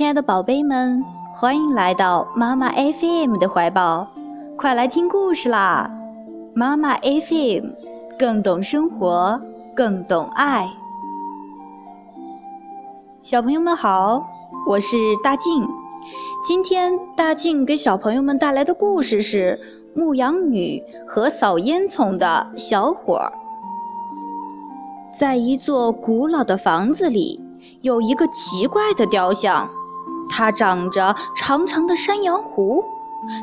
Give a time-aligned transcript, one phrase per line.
[0.00, 4.08] 亲爱的宝贝们，欢迎来到妈妈 FM 的怀抱，
[4.56, 5.90] 快来听故事啦！
[6.54, 7.66] 妈妈 FM
[8.18, 9.38] 更懂生活，
[9.76, 10.70] 更懂爱。
[13.20, 14.26] 小朋友们好，
[14.66, 15.68] 我是大静。
[16.46, 19.60] 今天大静给小朋友们带来的故事是
[20.00, 23.30] 《牧羊女和扫烟囱的小伙》。
[25.18, 27.38] 在一座古老的房子里，
[27.82, 29.68] 有一个奇怪的雕像。
[30.30, 32.82] 它长着长长的山羊胡，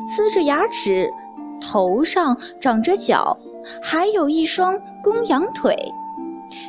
[0.08, 1.12] 呲着牙齿，
[1.60, 3.36] 头上长着角，
[3.82, 5.92] 还有一双公羊腿，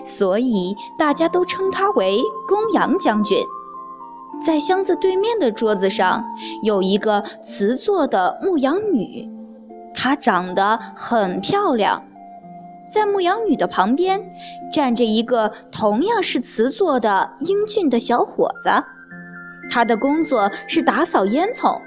[0.03, 3.37] 所以大家都称他为公羊将军。
[4.45, 6.23] 在箱子对面的桌子上
[6.63, 9.29] 有一个瓷做的牧羊女，
[9.95, 12.03] 她长得很漂亮。
[12.91, 14.21] 在牧羊女的旁边
[14.71, 18.69] 站着一个同样是瓷做的英俊的小伙子。
[19.69, 21.81] 他的工作是打扫烟囱，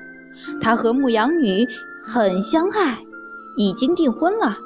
[0.60, 1.66] 他和牧羊女
[2.02, 2.98] 很相爱，
[3.56, 4.56] 已经订婚了。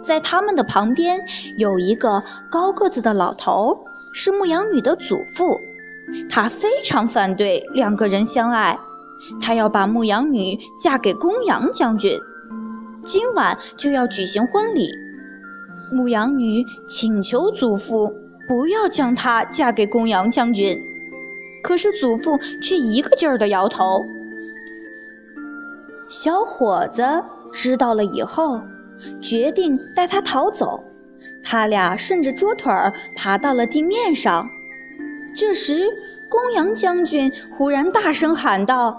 [0.00, 1.20] 在他们的旁边
[1.56, 5.60] 有一个高个子的老头，是牧羊女的祖父，
[6.30, 8.78] 他非常反对两个人相爱，
[9.40, 12.18] 他要把牧羊女嫁给公羊将军，
[13.02, 14.88] 今晚就要举行婚礼。
[15.92, 18.12] 牧羊女请求祖父
[18.46, 20.78] 不要将她嫁给公羊将军。
[21.62, 24.04] 可是祖父却一个劲儿地摇头。
[26.08, 27.02] 小伙子
[27.52, 28.60] 知道了以后，
[29.20, 30.82] 决定带他逃走。
[31.44, 34.48] 他俩顺着桌腿儿爬到了地面上。
[35.34, 35.86] 这时，
[36.30, 38.98] 公羊将军忽然大声喊道：“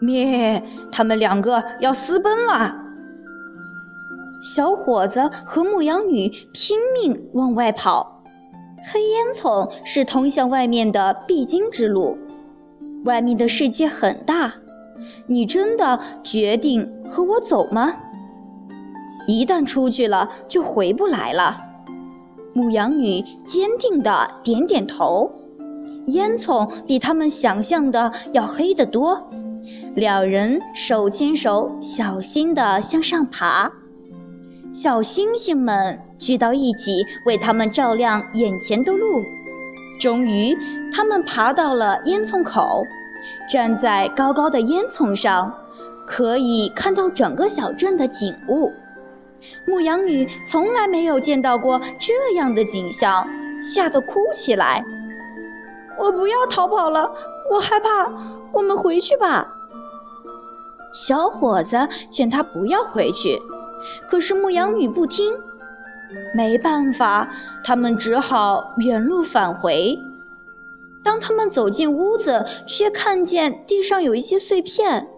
[0.00, 0.62] 咩！
[0.90, 2.76] 他们两个要私奔了！”
[4.42, 8.11] 小伙子和牧羊女拼命往外跑。
[8.90, 12.18] 黑烟囱是通向外面的必经之路，
[13.04, 14.54] 外面的世界很大。
[15.26, 17.94] 你真的决定和我走吗？
[19.26, 21.58] 一旦出去了，就回不来了。
[22.54, 25.30] 牧羊女坚定地点点头。
[26.06, 29.30] 烟囱比他们想象的要黑得多。
[29.94, 33.70] 两人手牵手，小心地向上爬。
[34.72, 39.22] 小星星们聚到一起，为他们照亮眼前的路。
[40.00, 40.56] 终于，
[40.90, 42.82] 他们爬到了烟囱口，
[43.50, 45.54] 站在高高的烟囱上，
[46.06, 48.72] 可以看到整个小镇的景物。
[49.66, 53.28] 牧羊女从来没有见到过这样的景象，
[53.62, 54.82] 吓得哭起来
[56.00, 57.12] ：“我不要逃跑了，
[57.50, 58.10] 我害怕，
[58.52, 59.46] 我们回去吧。”
[60.94, 61.76] 小伙子
[62.10, 63.38] 劝他不要回去。
[64.08, 65.32] 可是牧羊女不听，
[66.34, 67.28] 没办法，
[67.64, 69.98] 他们只好原路返回。
[71.04, 75.08] 当他们走进屋子，却看见地上有一些碎片。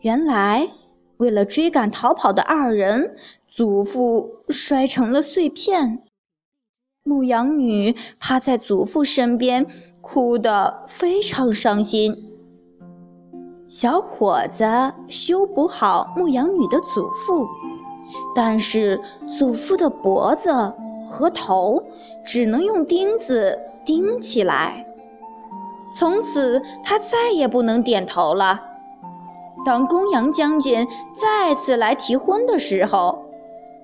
[0.00, 0.68] 原来，
[1.16, 3.16] 为了追赶逃跑的二人，
[3.48, 6.02] 祖父摔成了碎片。
[7.04, 9.66] 牧羊女趴在祖父身边，
[10.00, 12.28] 哭得非常伤心。
[13.66, 14.64] 小伙子
[15.08, 17.48] 修补好牧羊女的祖父。
[18.34, 19.00] 但是
[19.38, 20.50] 祖父的脖子
[21.08, 21.82] 和头
[22.24, 24.86] 只能用钉子钉起来，
[25.92, 28.60] 从此他再也不能点头了。
[29.64, 33.22] 当公羊将军再次来提婚的时候，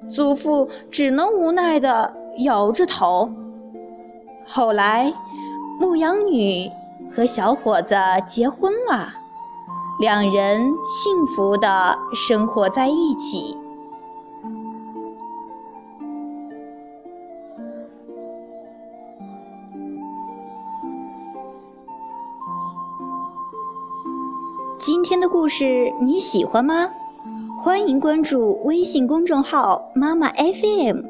[0.08, 3.30] 祖父只能无奈地摇着头。
[4.46, 5.12] 后来，
[5.78, 6.70] 牧羊女
[7.14, 7.94] 和小伙子
[8.26, 9.08] 结婚了，
[10.00, 13.56] 两人幸福地生活在一起。
[24.80, 26.88] 今天的故事你喜欢吗？
[27.60, 31.00] 欢迎关注微信公众号“妈妈 FM”，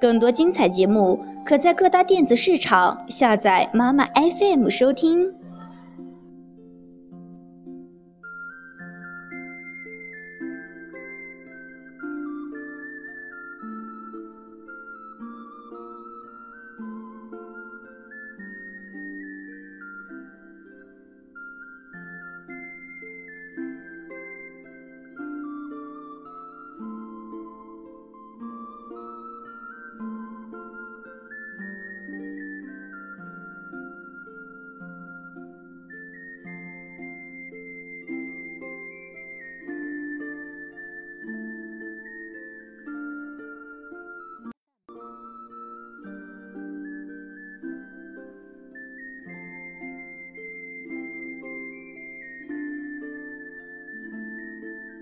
[0.00, 5.30] 更多精彩节目可在各大电子市场下载“妈妈 FM” 收听。